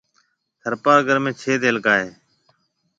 ٿرپارڪر 0.61 1.17
۾ 1.23 1.31
ڇيَ 1.39 1.53
تعلقہ 1.61 1.93
ھيََََ 1.99 2.07